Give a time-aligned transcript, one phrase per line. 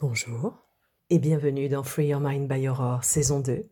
[0.00, 0.54] Bonjour
[1.10, 3.68] et bienvenue dans Free Your Mind by Aurore saison 2,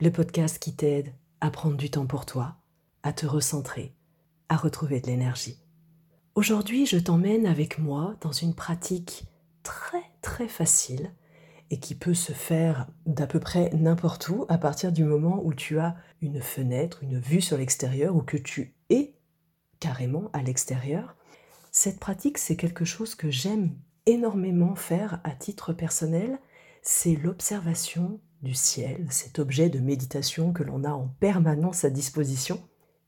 [0.00, 2.54] le podcast qui t'aide à prendre du temps pour toi,
[3.02, 3.92] à te recentrer,
[4.48, 5.58] à retrouver de l'énergie.
[6.36, 9.24] Aujourd'hui, je t'emmène avec moi dans une pratique
[9.64, 11.12] très très facile
[11.70, 15.52] et qui peut se faire d'à peu près n'importe où à partir du moment où
[15.52, 19.16] tu as une fenêtre, une vue sur l'extérieur ou que tu es
[19.80, 21.16] carrément à l'extérieur.
[21.72, 23.76] Cette pratique, c'est quelque chose que j'aime
[24.06, 26.38] énormément faire à titre personnel,
[26.82, 32.60] c'est l'observation du ciel, cet objet de méditation que l'on a en permanence à disposition,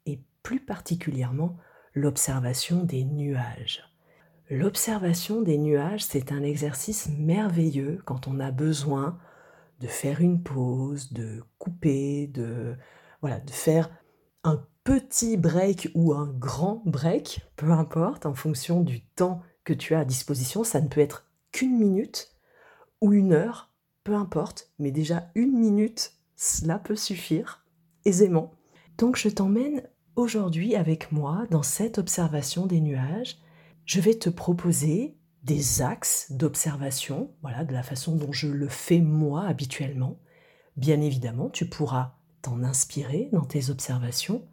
[0.06, 1.56] et plus particulièrement
[1.94, 3.84] l'observation des nuages.
[4.50, 9.18] L'observation des nuages, c'est un exercice merveilleux quand on a besoin
[9.80, 12.76] de faire une pause, de couper, de
[13.20, 13.90] voilà, de faire
[14.44, 19.42] un petit break ou un grand break, peu importe, en fonction du temps
[19.72, 20.64] tu as à disposition.
[20.64, 22.34] Ça ne peut être qu'une minute
[23.00, 23.70] ou une heure,
[24.04, 27.64] peu importe, mais déjà une minute, cela peut suffire
[28.04, 28.52] aisément.
[28.96, 29.82] Donc je t'emmène
[30.16, 33.38] aujourd'hui avec moi dans cette observation des nuages.
[33.84, 39.00] Je vais te proposer des axes d'observation, voilà, de la façon dont je le fais
[39.00, 40.18] moi habituellement.
[40.76, 44.46] Bien évidemment, tu pourras t'en inspirer dans tes observations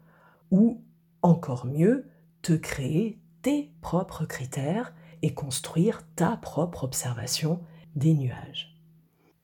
[0.50, 0.84] ou
[1.22, 2.08] encore mieux,
[2.42, 4.94] te créer tes propres critères
[5.34, 7.60] construire ta propre observation
[7.94, 8.76] des nuages.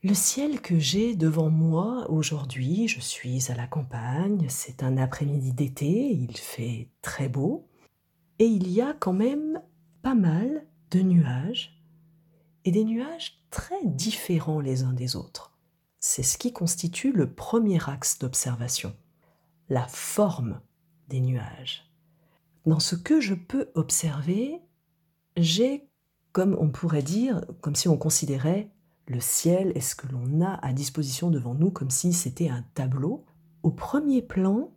[0.05, 5.53] Le ciel que j'ai devant moi aujourd'hui, je suis à la campagne, c'est un après-midi
[5.53, 7.69] d'été, il fait très beau,
[8.41, 9.63] et il y a quand même
[10.03, 11.81] pas mal de nuages,
[12.65, 15.57] et des nuages très différents les uns des autres.
[16.01, 18.97] C'est ce qui constitue le premier axe d'observation,
[19.69, 20.61] la forme
[21.09, 21.89] des nuages.
[22.67, 24.61] Dans ce que je peux observer,
[25.37, 25.89] j'ai,
[26.33, 28.71] comme on pourrait dire, comme si on considérait
[29.09, 32.65] le ciel et ce que l'on a à disposition devant nous comme si c'était un
[32.75, 33.25] tableau.
[33.63, 34.73] Au premier plan,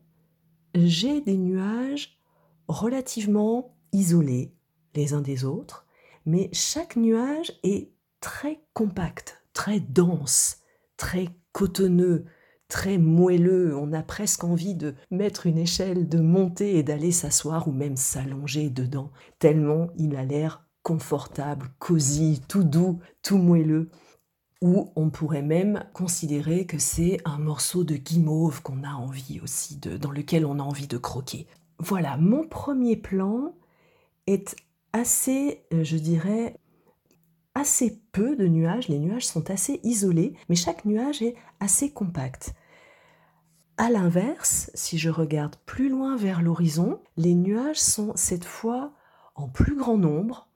[0.73, 2.19] j'ai des nuages
[2.67, 4.53] relativement isolés
[4.95, 5.85] les uns des autres,
[6.25, 10.57] mais chaque nuage est très compact, très dense,
[10.97, 12.25] très cotonneux,
[12.67, 13.75] très moelleux.
[13.77, 17.97] On a presque envie de mettre une échelle, de monter et d'aller s'asseoir ou même
[17.97, 23.89] s'allonger dedans, tellement il a l'air confortable, cosy, tout doux, tout moelleux.
[24.61, 29.77] Ou on pourrait même considérer que c'est un morceau de guimauve qu'on a envie aussi
[29.77, 31.47] de, dans lequel on a envie de croquer.
[31.79, 33.53] Voilà, mon premier plan
[34.27, 34.55] est
[34.93, 36.57] assez, euh, je dirais,
[37.55, 42.53] assez peu de nuages, les nuages sont assez isolés, mais chaque nuage est assez compact.
[43.77, 48.93] A l'inverse, si je regarde plus loin vers l'horizon, les nuages sont cette fois
[49.35, 50.47] en plus grand nombre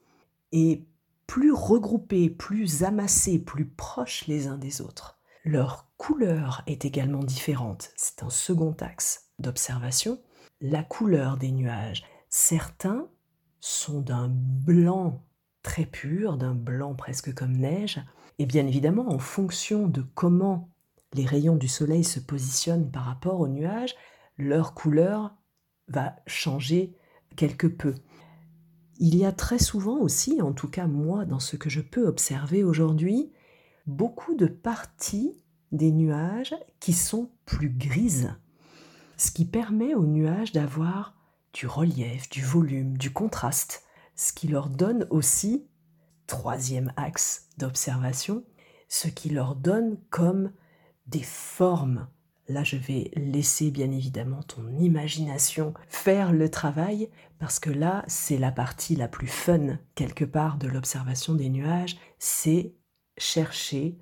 [0.52, 0.86] et
[1.28, 5.20] plus regroupés, plus amassés, plus proches les uns des autres.
[5.44, 7.92] Leur couleur est également différente.
[7.96, 10.20] C'est un second axe d'observation.
[10.62, 12.04] La couleur des nuages.
[12.30, 13.08] Certains
[13.60, 15.22] sont d'un blanc
[15.64, 18.02] très pur, d'un blanc presque comme neige,
[18.38, 20.70] et bien évidemment en fonction de comment
[21.14, 23.96] les rayons du soleil se positionnent par rapport aux nuages,
[24.38, 25.36] leur couleur
[25.88, 26.96] va changer
[27.36, 27.96] quelque peu.
[29.00, 32.08] Il y a très souvent aussi, en tout cas moi dans ce que je peux
[32.08, 33.32] observer aujourd'hui,
[33.88, 35.42] beaucoup de parties
[35.72, 38.36] des nuages qui sont plus grises,
[39.18, 41.16] ce qui permet aux nuages d'avoir
[41.54, 43.84] du relief, du volume, du contraste
[44.20, 45.66] ce qui leur donne aussi,
[46.28, 48.44] troisième axe d'observation,
[48.90, 50.52] ce qui leur donne comme
[51.08, 52.06] des formes.
[52.50, 58.38] Là, je vais laisser bien évidemment ton imagination faire le travail, parce que là, c'est
[58.38, 62.76] la partie la plus fun, quelque part, de l'observation des nuages, c'est
[63.18, 63.98] chercher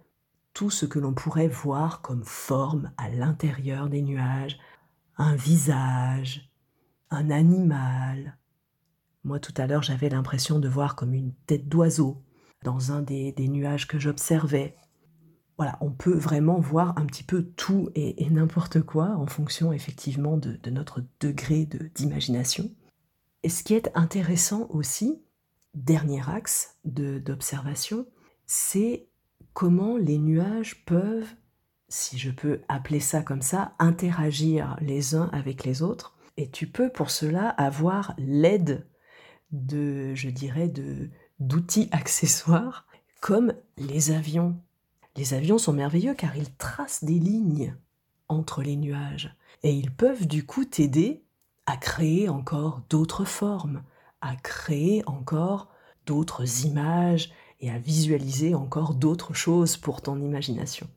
[0.56, 4.58] tout ce que l'on pourrait voir comme forme à l'intérieur des nuages,
[5.18, 6.52] un visage,
[7.12, 8.36] un animal,
[9.28, 12.24] moi, tout à l'heure, j'avais l'impression de voir comme une tête d'oiseau
[12.64, 14.78] dans un des, nuages que j'observais.
[15.58, 20.38] Voilà, on peut vraiment voir un petit peu tout et, n'importe quoi en fonction effectivement
[20.38, 22.72] de, notre degré d'imagination.
[23.44, 25.22] Et ce qui est intéressant aussi,
[25.76, 28.08] dernier axe d'observation,
[28.46, 29.10] c'est
[29.54, 31.28] comment les nuages peuvent,
[31.90, 36.18] si je peux appeler ça comme ça, interagir les uns avec les autres.
[36.38, 38.88] Et tu peux pour cela avoir l'aide
[39.52, 41.10] de, je dirais, de,
[41.40, 42.86] d'outils accessoires
[43.22, 44.60] comme les avions.
[45.16, 47.76] Les avions sont merveilleux car ils tracent des lignes
[48.28, 51.24] entre les nuages et ils peuvent du coup t'aider
[51.66, 53.84] à créer encore d'autres formes,
[54.22, 55.70] à créer encore
[56.06, 60.88] d'autres images et à visualiser encore d'autres choses pour ton imagination.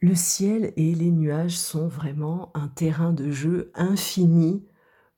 [0.00, 4.64] Le ciel et les nuages sont vraiment un terrain de jeu infini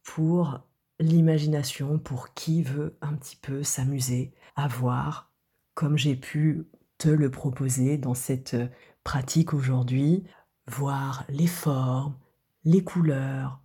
[0.05, 0.61] pour
[0.99, 5.33] l'imagination, pour qui veut un petit peu s'amuser à voir,
[5.75, 6.67] comme j'ai pu
[6.99, 8.57] te le proposer dans cette
[9.05, 10.25] pratique aujourd'hui,
[10.67, 12.17] voir les formes,
[12.65, 13.63] les couleurs,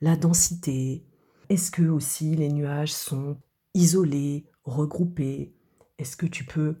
[0.00, 1.04] la densité.
[1.48, 3.36] Est-ce que aussi les nuages sont
[3.74, 5.54] isolés, regroupés?
[5.98, 6.76] Est-ce que tu peux,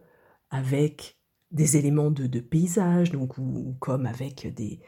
[0.50, 1.18] avec
[1.50, 4.80] des éléments de, paysage, donc ou, comme avec des,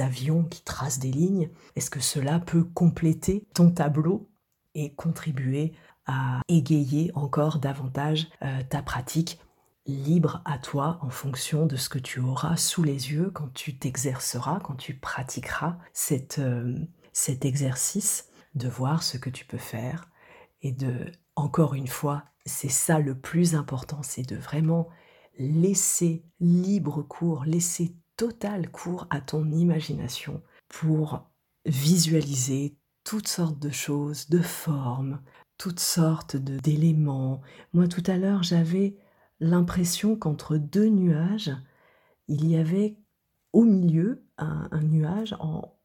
[0.00, 4.30] avions qui tracent des lignes, est-ce que cela peut compléter ton tableau?
[4.74, 5.72] Et contribuer
[6.06, 9.38] à égayer encore davantage euh, ta pratique
[9.86, 13.76] libre à toi en fonction de ce que tu auras sous les yeux quand tu
[13.76, 15.78] t'exerceras, quand tu pratiqueras
[16.38, 16.78] euh,
[17.12, 20.08] cet exercice, de voir ce que tu peux faire
[20.62, 24.88] et de, encore une fois, c'est ça le plus important, c'est de vraiment
[25.38, 31.28] laisser libre cours, laisser total cours à ton imagination pour
[31.66, 35.20] visualiser toutes sortes de choses, de formes,
[35.58, 37.40] toutes sortes d'éléments.
[37.72, 38.96] Moi tout à l'heure j'avais
[39.40, 41.52] l'impression qu'entre deux nuages,
[42.28, 42.96] il y avait
[43.52, 45.76] au milieu un, nuage en,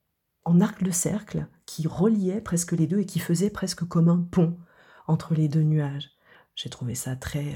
[0.46, 4.18] en, arc de cercle qui reliait presque les deux et qui faisait presque comme un
[4.18, 4.58] pont
[5.08, 6.10] entre les deux nuages.
[6.56, 7.54] J'ai trouvé ça très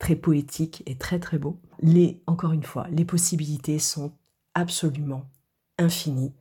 [0.00, 1.60] très poétique et très très beau.
[1.80, 4.12] Les, encore une fois, les possibilités sont
[4.54, 5.30] absolument
[5.78, 6.34] infinies.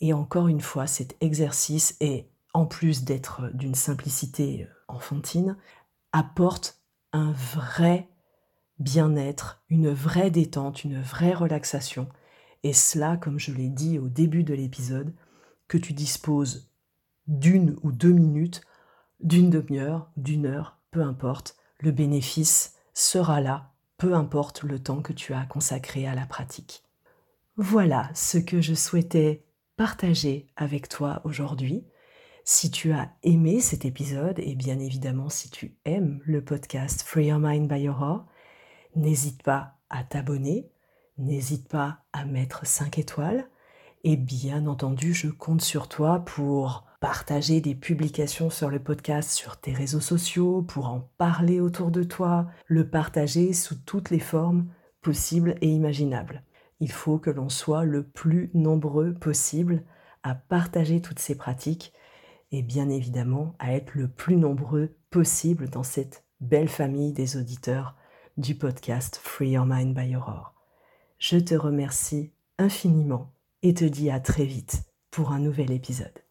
[0.00, 5.56] Et encore une fois, cet exercice, et en plus d'être d'une simplicité enfantine,
[6.12, 6.80] apporte
[7.12, 8.08] un vrai
[8.78, 12.08] bien-être, une vraie détente, une vraie relaxation.
[12.62, 15.14] Et cela, comme je l'ai dit au début de l'épisode,
[15.68, 16.70] que tu disposes
[17.26, 18.62] d'une ou deux minutes,
[19.20, 25.12] d'une demi-heure, d'une heure, peu importe, le bénéfice sera là, peu importe le temps que
[25.12, 26.84] tu as consacré à la pratique.
[27.56, 29.43] Voilà ce que je souhaitais
[29.76, 31.84] partager avec toi aujourd'hui.
[32.44, 37.26] Si tu as aimé cet épisode, et bien évidemment si tu aimes le podcast Free
[37.26, 38.26] Your Mind by Aurore,
[38.94, 40.68] n'hésite pas à t'abonner,
[41.18, 43.48] n'hésite pas à mettre 5 étoiles,
[44.04, 49.56] et bien entendu, je compte sur toi pour partager des publications sur le podcast sur
[49.56, 54.66] tes réseaux sociaux, pour en parler autour de toi, le partager sous toutes les formes
[55.00, 56.42] possibles et imaginables.
[56.80, 59.84] Il faut que l'on soit le plus nombreux possible
[60.22, 61.92] à partager toutes ces pratiques
[62.50, 67.96] et bien évidemment à être le plus nombreux possible dans cette belle famille des auditeurs
[68.36, 70.54] du podcast Free Your Mind by Aurore.
[71.18, 73.32] Je te remercie infiniment
[73.62, 76.23] et te dis à très vite pour un nouvel épisode.